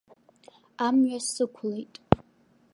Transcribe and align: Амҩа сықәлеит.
Амҩа 0.85 1.19
сықәлеит. 1.31 1.93